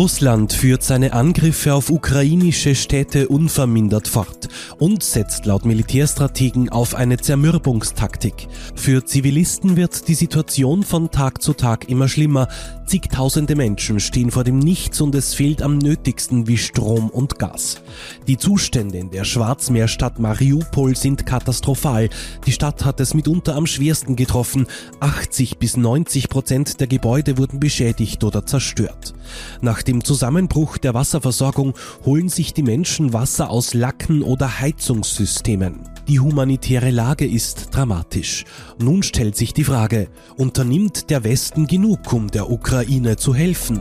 [0.00, 4.48] Russland führt seine Angriffe auf ukrainische Städte unvermindert fort
[4.78, 8.48] und setzt laut Militärstrategen auf eine Zermürbungstaktik.
[8.74, 12.48] Für Zivilisten wird die Situation von Tag zu Tag immer schlimmer.
[12.86, 17.82] Zigtausende Menschen stehen vor dem Nichts und es fehlt am nötigsten wie Strom und Gas.
[18.26, 22.08] Die Zustände in der Schwarzmeerstadt Mariupol sind katastrophal.
[22.46, 24.66] Die Stadt hat es mitunter am schwersten getroffen.
[25.00, 29.12] 80 bis 90 Prozent der Gebäude wurden beschädigt oder zerstört.
[29.60, 35.80] Nach dem Zusammenbruch der Wasserversorgung holen sich die Menschen Wasser aus Lacken oder Heizungssystemen.
[36.06, 38.44] Die humanitäre Lage ist dramatisch.
[38.78, 43.80] Nun stellt sich die Frage, unternimmt der Westen genug, um der Ukraine zu helfen?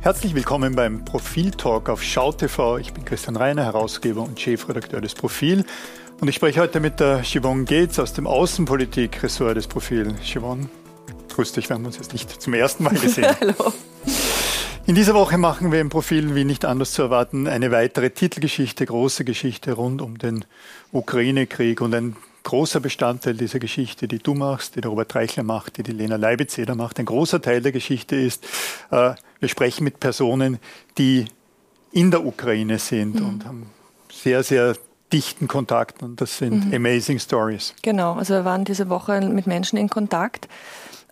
[0.00, 2.76] Herzlich willkommen beim Profil Talk auf Schau TV.
[2.76, 5.64] Ich bin Christian Reiner, Herausgeber und Chefredakteur des Profil.
[6.20, 10.14] Und ich spreche heute mit der Siobhan Gates aus dem Außenpolitik-Ressort des Profil.
[10.22, 10.68] Siobhan,
[11.38, 13.28] grüß dich, wir haben uns jetzt nicht zum ersten Mal gesehen.
[13.40, 13.72] Hallo.
[14.86, 18.84] In dieser Woche machen wir im Profil, wie nicht anders zu erwarten, eine weitere Titelgeschichte,
[18.84, 20.44] große Geschichte rund um den
[20.90, 21.80] Ukraine-Krieg.
[21.80, 25.84] Und ein großer Bestandteil dieser Geschichte, die du machst, die der Robert Reichler macht, die
[25.84, 28.44] die Lena Leibezeder macht, ein großer Teil der Geschichte ist,
[28.90, 30.58] äh, wir sprechen mit Personen,
[30.98, 31.26] die
[31.92, 33.28] in der Ukraine sind mhm.
[33.28, 33.70] und haben
[34.12, 34.74] sehr, sehr
[35.12, 36.74] dichten Kontakt und das sind mhm.
[36.74, 37.74] amazing stories.
[37.82, 40.48] Genau, also wir waren diese Woche mit Menschen in Kontakt,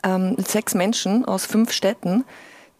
[0.03, 2.25] ähm, sechs Menschen aus fünf Städten,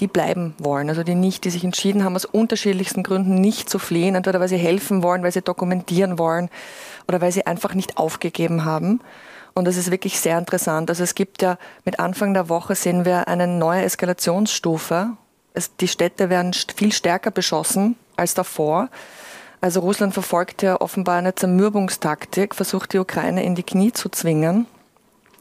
[0.01, 3.79] die bleiben wollen, also die nicht, die sich entschieden haben, aus unterschiedlichsten Gründen nicht zu
[3.79, 6.51] fliehen, entweder weil sie helfen wollen, weil sie dokumentieren wollen
[7.09, 9.01] oder weil sie einfach nicht aufgegeben haben.
[9.55, 10.91] Und das ist wirklich sehr interessant.
[10.91, 15.13] Also es gibt ja mit Anfang der Woche sehen wir eine neue Eskalationsstufe.
[15.55, 18.91] Es, die Städte werden viel stärker beschossen als davor.
[19.63, 24.67] Also Russland verfolgt ja offenbar eine Zermürbungstaktik, versucht die Ukraine in die Knie zu zwingen.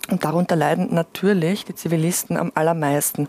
[0.10, 3.28] Und darunter leiden natürlich die Zivilisten am allermeisten.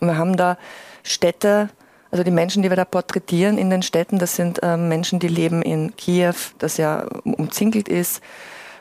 [0.00, 0.58] Und wir haben da
[1.02, 1.70] Städte,
[2.10, 5.28] also die Menschen, die wir da porträtieren in den Städten, das sind äh, Menschen, die
[5.28, 8.22] leben in Kiew, das ja umzingelt ist,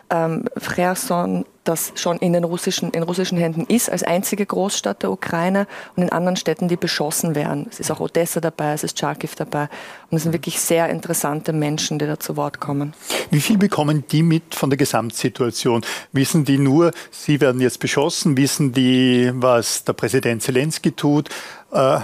[0.09, 5.11] ähm, Cherson, das schon in den russischen, in russischen Händen ist, als einzige Großstadt der
[5.11, 7.67] Ukraine und in anderen Städten, die beschossen werden.
[7.69, 9.69] Es ist auch Odessa dabei, es ist Charkiw dabei
[10.09, 12.93] und es sind wirklich sehr interessante Menschen, die da zu Wort kommen.
[13.31, 15.83] Wie viel bekommen die mit von der Gesamtsituation?
[16.11, 18.37] Wissen die nur, sie werden jetzt beschossen?
[18.37, 21.29] Wissen die, was der Präsident Zelensky tut?
[21.71, 21.99] Äh,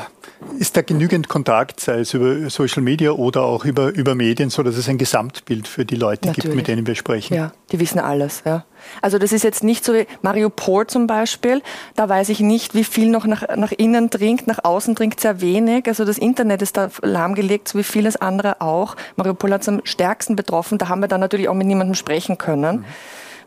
[0.59, 4.61] ist da genügend Kontakt, sei es über Social Media oder auch über, über Medien, so
[4.61, 6.43] dass es ein Gesamtbild für die Leute Natürlich.
[6.43, 7.33] gibt, mit denen wir sprechen?
[7.33, 8.43] Ja, die wissen alles.
[8.45, 8.65] Ja.
[9.01, 11.61] Also das ist jetzt nicht so wie Mariupol zum Beispiel.
[11.95, 15.39] Da weiß ich nicht, wie viel noch nach, nach innen dringt, nach außen dringt sehr
[15.39, 15.87] wenig.
[15.87, 18.97] Also das Internet ist da lahmgelegt, so wie vieles andere auch.
[19.15, 20.77] Mariupol hat es am stärksten betroffen.
[20.77, 22.77] Da haben wir dann natürlich auch mit niemandem sprechen können.
[22.77, 22.85] Mhm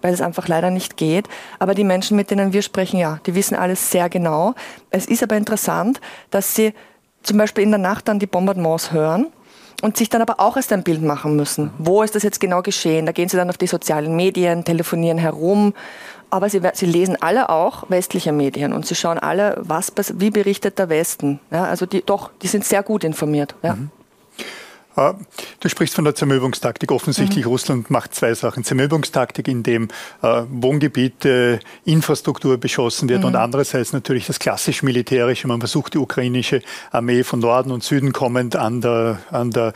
[0.07, 1.29] weil es einfach leider nicht geht.
[1.59, 4.55] Aber die Menschen, mit denen wir sprechen, ja, die wissen alles sehr genau.
[4.91, 6.01] Es ist aber interessant,
[6.31, 6.73] dass sie
[7.25, 9.27] zum Beispiel in der Nacht dann die Bombardements hören
[9.83, 11.73] und sich dann aber auch erst ein Bild machen müssen.
[11.79, 13.05] Wo ist das jetzt genau geschehen?
[13.05, 15.75] Da gehen sie dann auf die sozialen Medien, telefonieren herum.
[16.31, 20.79] Aber sie, sie lesen alle auch westliche Medien und sie schauen alle, was, wie berichtet
[20.79, 21.41] der Westen.
[21.51, 23.57] Ja, also die, doch, die sind sehr gut informiert.
[23.63, 23.75] Ja.
[23.75, 23.91] Mhm.
[24.97, 25.13] Äh,
[25.61, 26.91] du sprichst von der Zermürbungstaktik.
[26.91, 27.51] Offensichtlich mhm.
[27.51, 28.65] Russland macht zwei Sachen.
[28.65, 29.89] Zermürbungstaktik, indem
[30.23, 33.27] äh, Wohngebiete, Infrastruktur beschossen wird mhm.
[33.27, 35.47] und andererseits natürlich das klassisch militärische.
[35.49, 39.73] Man versucht die ukrainische Armee von Norden und Süden kommend an, der, an, der,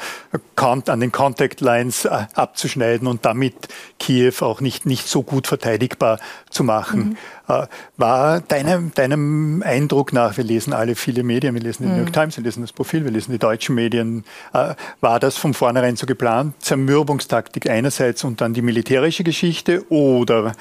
[0.57, 3.55] an den Contact Lines äh, abzuschneiden und damit
[3.99, 7.01] Kiew auch nicht, nicht so gut verteidigbar zu machen.
[7.01, 7.17] Mhm.
[7.51, 7.67] Äh,
[7.97, 12.09] war deinem, deinem Eindruck nach, wir lesen alle viele Medien, wir lesen die New York
[12.09, 12.13] mhm.
[12.13, 15.97] Times, wir lesen das Profil, wir lesen die deutschen Medien, äh, war das von vornherein
[15.97, 16.55] so geplant?
[16.63, 20.53] Zermürbungstaktik einerseits und dann die militärische Geschichte oder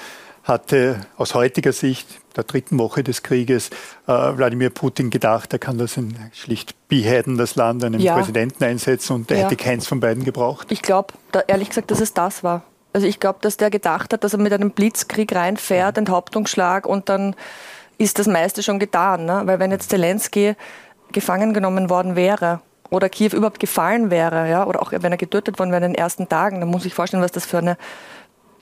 [0.44, 3.70] hatte aus heutiger Sicht der dritten Woche des Krieges
[4.08, 8.16] äh, Wladimir Putin gedacht, er kann das in schlicht beheaden, das Land, einen ja.
[8.16, 9.44] Präsidenten einsetzen und er ja.
[9.44, 10.72] hätte keins von beiden gebraucht?
[10.72, 11.14] Ich glaube,
[11.48, 12.64] ehrlich gesagt, dass es das war.
[12.94, 17.10] Also ich glaube, dass der gedacht hat, dass er mit einem Blitzkrieg reinfährt, Enthauptungsschlag und
[17.10, 17.36] dann
[18.00, 19.26] ist das meiste schon getan.
[19.26, 19.42] Ne?
[19.46, 20.56] Weil wenn jetzt Zelensky
[21.12, 25.60] gefangen genommen worden wäre oder Kiew überhaupt gefallen wäre, ja, oder auch wenn er getötet
[25.60, 27.78] worden wäre in den ersten Tagen, dann muss ich vorstellen, was das für eine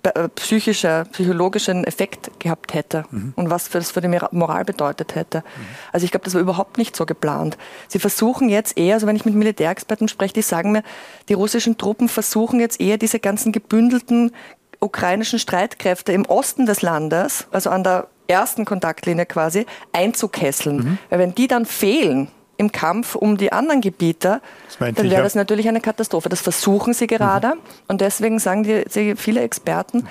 [0.03, 3.33] äh, psychische, psychologischen Effekt gehabt hätte mhm.
[3.35, 5.39] und was das für die Moral bedeutet hätte.
[5.39, 5.65] Mhm.
[5.91, 7.57] Also ich glaube, das war überhaupt nicht so geplant.
[7.87, 10.83] Sie versuchen jetzt eher, also wenn ich mit Militärexperten spreche, die sagen mir,
[11.29, 14.31] die russischen Truppen versuchen jetzt eher diese ganzen gebündelten
[14.79, 20.77] ukrainischen Streitkräfte im Osten des Landes, also an der ersten Kontaktlinie quasi, einzukesseln.
[20.77, 20.97] Mhm.
[21.09, 24.41] Weil wenn die dann fehlen, im Kampf um die anderen Gebiete,
[24.79, 26.29] dann wäre das natürlich eine Katastrophe.
[26.29, 27.49] Das versuchen sie gerade.
[27.49, 27.59] Mhm.
[27.87, 30.07] Und deswegen sagen die, viele Experten,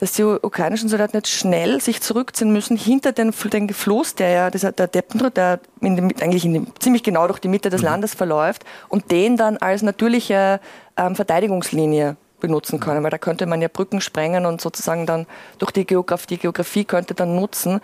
[0.00, 4.50] dass die ukrainischen Soldaten jetzt schnell sich zurückziehen müssen hinter den, den Floß, der ja,
[4.50, 7.82] der, der Deppendro, der in dem, eigentlich in dem, ziemlich genau durch die Mitte des
[7.82, 7.88] mhm.
[7.88, 10.60] Landes verläuft und den dann als natürliche
[10.96, 15.26] ähm, Verteidigungslinie benutzen können, weil da könnte man ja Brücken sprengen und sozusagen dann
[15.58, 17.80] durch die Geografie, die Geografie könnte dann nutzen,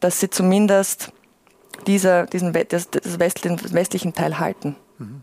[0.00, 1.12] dass sie zumindest
[1.86, 4.76] diese, diesen, das, das westlichen Teil halten.
[4.98, 5.22] Mhm.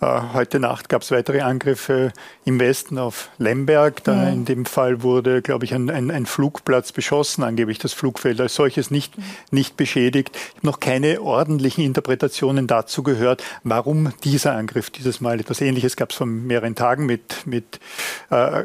[0.00, 2.12] Äh, heute Nacht gab es weitere Angriffe
[2.44, 4.04] im Westen auf Lemberg.
[4.04, 4.28] Da mhm.
[4.28, 8.54] In dem Fall wurde, glaube ich, ein, ein, ein, Flugplatz beschossen, angeblich das Flugfeld als
[8.54, 9.24] solches nicht, mhm.
[9.50, 10.30] nicht beschädigt.
[10.34, 15.40] Ich habe noch keine ordentlichen Interpretationen dazu gehört, warum dieser Angriff dieses Mal.
[15.40, 17.80] Etwas Ähnliches gab es vor mehreren Tagen mit, mit
[18.30, 18.62] äh,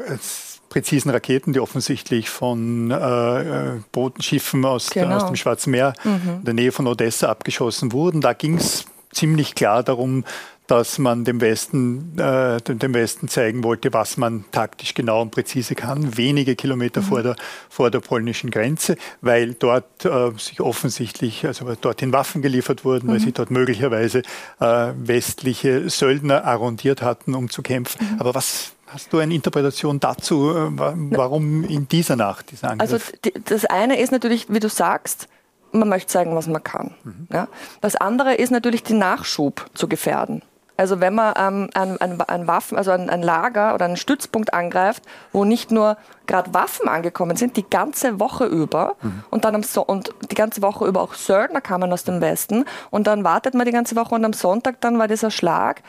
[0.68, 5.16] präzisen Raketen, die offensichtlich von äh, Bodenschiffen aus, genau.
[5.16, 6.36] aus dem Schwarzen Meer mhm.
[6.38, 8.20] in der Nähe von Odessa abgeschossen wurden.
[8.20, 10.24] Da ging es ziemlich klar darum,
[10.66, 15.74] dass man dem Westen, äh, dem Westen zeigen wollte, was man taktisch genau und präzise
[15.74, 17.04] kann, wenige Kilometer mhm.
[17.04, 17.36] vor, der,
[17.68, 23.12] vor der polnischen Grenze, weil dort äh, sich offensichtlich, also dorthin Waffen geliefert wurden, mhm.
[23.12, 24.22] weil sie dort möglicherweise
[24.60, 28.14] äh, westliche Söldner arrondiert hatten, um zu kämpfen.
[28.14, 28.20] Mhm.
[28.20, 33.12] Aber was, Hast du eine Interpretation dazu, äh, warum in dieser Nacht dieser Angriff?
[33.12, 35.26] Also das eine ist natürlich, wie du sagst,
[35.72, 36.94] man möchte zeigen, was man kann.
[37.02, 37.26] Mhm.
[37.32, 37.48] Ja?
[37.80, 40.42] Das andere ist natürlich, den Nachschub zu gefährden.
[40.76, 44.54] Also wenn man ähm, ein, ein, ein, Waffen, also ein, ein, Lager oder einen Stützpunkt
[44.54, 45.02] angreift,
[45.32, 49.24] wo nicht nur gerade Waffen angekommen sind, die ganze Woche über mhm.
[49.30, 52.64] und dann am so und die ganze Woche über auch Söldner kamen aus dem Westen
[52.90, 55.82] und dann wartet man die ganze Woche und am Sonntag dann war dieser Schlag.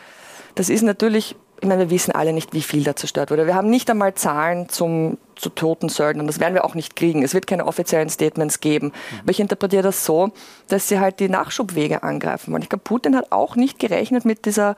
[0.55, 3.47] Das ist natürlich ich meine, wir wissen alle nicht, wie viel da zerstört wurde.
[3.47, 6.27] Wir haben nicht einmal Zahlen zum, zu toten Söldnern.
[6.27, 7.23] Das werden wir auch nicht kriegen.
[7.23, 8.87] Es wird keine offiziellen Statements geben.
[8.87, 9.19] Mhm.
[9.21, 10.31] Aber ich interpretiere das so,
[10.67, 12.61] dass sie halt die Nachschubwege angreifen wollen.
[12.61, 14.75] Ich glaube, Putin hat auch nicht gerechnet mit dieser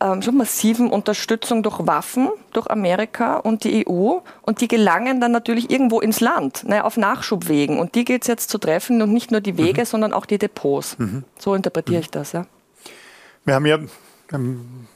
[0.00, 4.20] ähm, schon massiven Unterstützung durch Waffen, durch Amerika und die EU.
[4.40, 7.78] Und die gelangen dann natürlich irgendwo ins Land, ne, auf Nachschubwegen.
[7.78, 9.86] Und die geht es jetzt zu treffen und nicht nur die Wege, mhm.
[9.86, 10.98] sondern auch die Depots.
[10.98, 11.24] Mhm.
[11.38, 12.32] So interpretiere ich das.
[12.32, 12.46] Ja.
[13.44, 13.78] Wir haben ja
[14.32, 14.86] ähm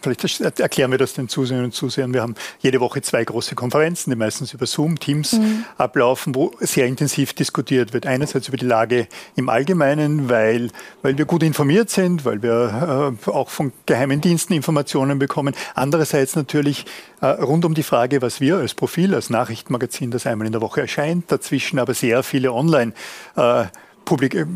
[0.00, 2.14] Vielleicht erklären wir das den Zuseherinnen und Zusehern.
[2.14, 5.64] Wir haben jede Woche zwei große Konferenzen, die meistens über Zoom, Teams mhm.
[5.76, 8.06] ablaufen, wo sehr intensiv diskutiert wird.
[8.06, 10.70] Einerseits über die Lage im Allgemeinen, weil,
[11.02, 15.54] weil wir gut informiert sind, weil wir äh, auch von geheimen Diensten Informationen bekommen.
[15.74, 16.86] Andererseits natürlich
[17.20, 20.62] äh, rund um die Frage, was wir als Profil, als Nachrichtenmagazin, das einmal in der
[20.62, 22.92] Woche erscheint, dazwischen aber sehr viele Online-
[23.36, 23.64] äh,
[24.08, 24.46] Publik äh,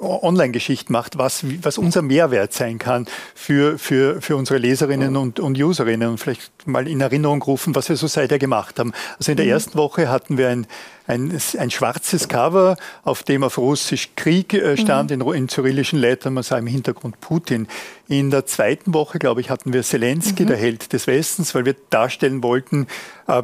[0.00, 5.60] Online-Geschichte macht, was, was unser Mehrwert sein kann für, für, für unsere Leserinnen und, und
[5.60, 8.92] Userinnen und vielleicht mal in Erinnerung rufen, was wir so seither gemacht haben.
[9.18, 9.52] Also in der mhm.
[9.52, 10.68] ersten Woche hatten wir ein,
[11.08, 15.20] ein, ein schwarzes Cover, auf dem auf Russisch Krieg äh, stand, mhm.
[15.20, 17.66] in, in kyrillischen Lettern, man sah im Hintergrund Putin.
[18.06, 20.46] In der zweiten Woche, glaube ich, hatten wir Zelensky, mhm.
[20.46, 22.86] der Held des Westens, weil wir darstellen wollten,
[23.26, 23.42] äh,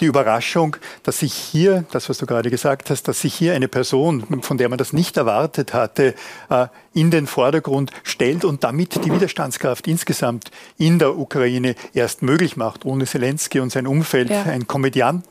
[0.00, 3.68] die Überraschung, dass sich hier, das was du gerade gesagt hast, dass sich hier eine
[3.68, 6.14] Person, von der man das nicht erwartet hatte,
[6.50, 12.56] äh, in den Vordergrund stellt und damit die Widerstandskraft insgesamt in der Ukraine erst möglich
[12.56, 12.84] macht.
[12.84, 14.42] Ohne Zelensky und sein Umfeld, ja.
[14.42, 15.24] ein Komödiant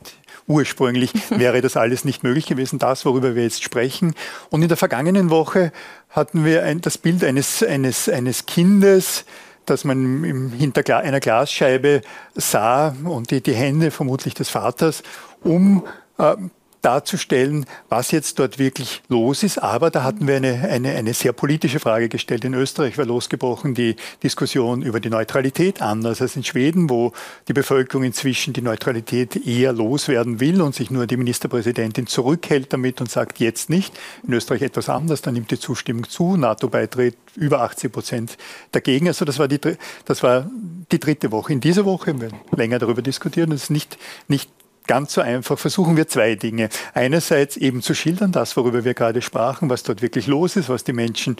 [0.48, 4.14] ursprünglich, wäre das alles nicht möglich gewesen, das, worüber wir jetzt sprechen.
[4.50, 5.72] Und in der vergangenen Woche
[6.10, 9.24] hatten wir ein, das Bild eines, eines, eines Kindes,
[9.66, 12.02] dass man hinter einer Glasscheibe
[12.34, 15.02] sah und die, die Hände vermutlich des Vaters,
[15.42, 15.84] um
[16.18, 16.36] äh,
[16.86, 19.58] darzustellen, was jetzt dort wirklich los ist.
[19.58, 22.44] Aber da hatten wir eine, eine, eine sehr politische Frage gestellt.
[22.44, 27.12] In Österreich war losgebrochen die Diskussion über die Neutralität, anders als in Schweden, wo
[27.48, 33.00] die Bevölkerung inzwischen die Neutralität eher loswerden will und sich nur die Ministerpräsidentin zurückhält damit
[33.00, 33.92] und sagt, jetzt nicht.
[34.24, 36.36] In Österreich etwas anders, da nimmt die Zustimmung zu.
[36.36, 38.38] NATO-Beitritt über 80 Prozent
[38.70, 39.08] dagegen.
[39.08, 39.60] Also das war die,
[40.04, 40.48] das war
[40.92, 41.52] die dritte Woche.
[41.52, 44.50] In dieser Woche haben wir länger darüber diskutiert und es ist nicht, nicht
[44.86, 46.68] ganz so einfach versuchen wir zwei Dinge.
[46.94, 50.84] Einerseits eben zu schildern, das, worüber wir gerade sprachen, was dort wirklich los ist, was
[50.84, 51.36] die Menschen,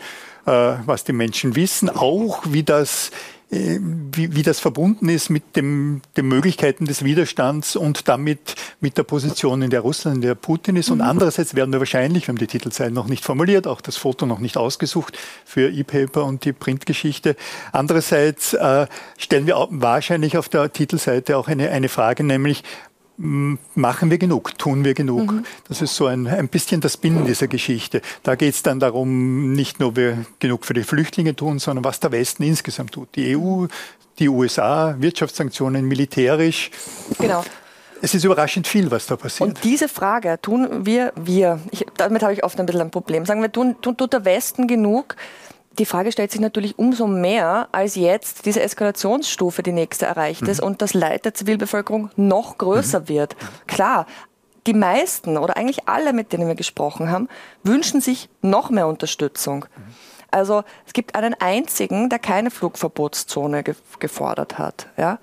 [0.46, 0.50] äh,
[0.84, 3.10] was die Menschen wissen, auch wie das
[3.48, 8.98] äh, wie, wie das verbunden ist mit dem, den Möglichkeiten des Widerstands und damit mit
[8.98, 10.90] der Position, in der Russland, in der Putin ist.
[10.90, 11.04] Und mhm.
[11.04, 14.40] andererseits werden wir wahrscheinlich, wir haben die Titelzeilen noch nicht formuliert, auch das Foto noch
[14.40, 17.36] nicht ausgesucht für E-Paper und die Printgeschichte.
[17.70, 22.64] Andererseits äh, stellen wir wahrscheinlich auf der Titelseite auch eine, eine Frage, nämlich
[23.18, 25.32] machen wir genug, tun wir genug.
[25.32, 25.44] Mhm.
[25.68, 28.02] Das ist so ein, ein bisschen das Binnen dieser Geschichte.
[28.22, 32.00] Da geht es dann darum, nicht nur wir genug für die Flüchtlinge tun, sondern was
[32.00, 33.08] der Westen insgesamt tut.
[33.14, 33.66] Die EU,
[34.18, 36.70] die USA, Wirtschaftssanktionen, militärisch.
[37.18, 37.44] Genau.
[38.02, 39.48] Es ist überraschend viel, was da passiert.
[39.48, 43.24] Und diese Frage, tun wir, wir, ich, damit habe ich oft ein bisschen ein Problem,
[43.24, 45.16] sagen wir, tun, tut der Westen genug,
[45.78, 50.48] die Frage stellt sich natürlich umso mehr, als jetzt diese Eskalationsstufe die nächste erreicht mhm.
[50.48, 53.08] ist und das Leid der Zivilbevölkerung noch größer mhm.
[53.08, 53.36] wird.
[53.66, 54.06] Klar,
[54.66, 57.28] die meisten oder eigentlich alle, mit denen wir gesprochen haben,
[57.62, 59.66] wünschen sich noch mehr Unterstützung.
[59.76, 59.94] Mhm.
[60.30, 64.88] Also es gibt einen einzigen, der keine Flugverbotszone ge gefordert hat.
[64.96, 65.18] Ja?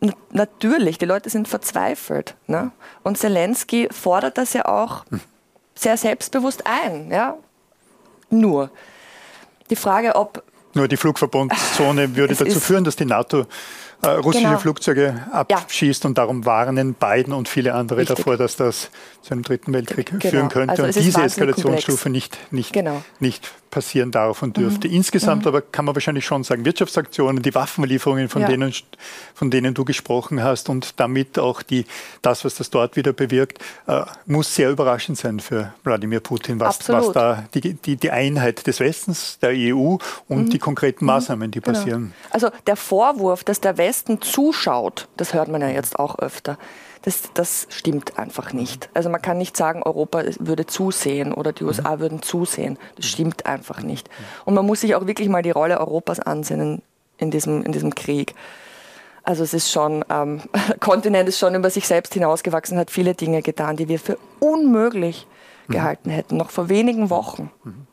[0.00, 2.34] N natürlich, die Leute sind verzweifelt.
[2.46, 2.70] Ne?
[3.02, 5.20] Und Zelensky fordert das ja auch hm.
[5.74, 7.10] sehr selbstbewusst ein.
[7.10, 7.38] Ja?
[8.30, 8.70] Nur
[9.70, 10.42] die Frage, ob
[10.74, 13.46] nur die Flugverbotszone würde dazu führen, dass die NATO
[14.02, 14.58] äh, russische genau.
[14.58, 16.08] Flugzeuge abschießt ja.
[16.08, 18.18] und darum warnen Biden und viele andere Richtig.
[18.18, 18.90] davor, dass das
[19.22, 20.20] zu einem dritten Weltkrieg genau.
[20.20, 23.02] führen könnte also und diese Eskalationsstufe nicht, nicht, genau.
[23.18, 24.88] nicht passieren darf und dürfte.
[24.88, 24.94] Mhm.
[24.94, 25.48] Insgesamt mhm.
[25.48, 28.48] aber kann man wahrscheinlich schon sagen, Wirtschaftsaktionen, die Waffenlieferungen, von, ja.
[28.48, 28.72] denen,
[29.34, 31.84] von denen du gesprochen hast und damit auch die,
[32.22, 36.88] das, was das dort wieder bewirkt, äh, muss sehr überraschend sein für Wladimir Putin, was,
[36.88, 39.96] was da die, die, die Einheit des Westens, der EU
[40.28, 40.50] und mhm.
[40.50, 41.08] die konkreten mhm.
[41.08, 41.78] Maßnahmen, die genau.
[41.78, 42.14] passieren.
[42.30, 43.87] Also der Vorwurf, dass der Westen
[44.20, 46.58] zuschaut, das hört man ja jetzt auch öfter.
[47.02, 48.90] Das, das, stimmt einfach nicht.
[48.92, 52.00] Also man kann nicht sagen, Europa würde zusehen oder die USA mhm.
[52.00, 52.78] würden zusehen.
[52.96, 54.10] Das stimmt einfach nicht.
[54.44, 56.82] Und man muss sich auch wirklich mal die Rolle Europas ansehen
[57.16, 58.34] in diesem, in diesem Krieg.
[59.22, 63.14] Also es ist schon, ähm, der Kontinent ist schon über sich selbst hinausgewachsen, hat viele
[63.14, 65.26] Dinge getan, die wir für unmöglich
[65.68, 65.72] mhm.
[65.72, 67.50] gehalten hätten, noch vor wenigen Wochen.
[67.64, 67.86] Mhm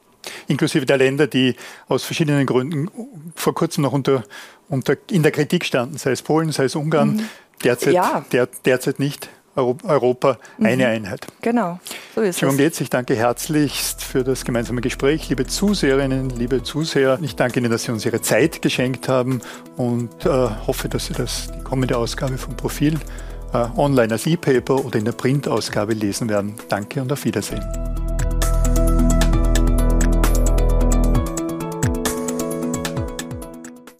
[0.48, 1.56] inklusive der Länder, die
[1.88, 2.90] aus verschiedenen Gründen
[3.36, 4.24] vor kurzem noch unter,
[4.70, 7.30] unter, in der Kritik standen, sei es Polen, sei es Ungarn, mhm.
[7.64, 8.26] derzeit, ja.
[8.32, 9.30] der, derzeit nicht.
[9.58, 10.92] Europa eine mhm.
[10.92, 11.28] Einheit.
[11.42, 11.80] Genau,
[12.14, 12.62] so ist Simon es.
[12.62, 15.30] Jetzt, ich danke herzlichst für das gemeinsame Gespräch.
[15.30, 19.42] Liebe Zuseherinnen, liebe Zuseher, ich danke Ihnen, dass Sie uns Ihre Zeit geschenkt haben
[19.78, 23.00] und äh, hoffe, dass Sie das, die kommende Ausgabe vom Profil
[23.54, 26.56] äh, online als E-Paper oder in der Printausgabe lesen werden.
[26.68, 27.64] Danke und auf Wiedersehen.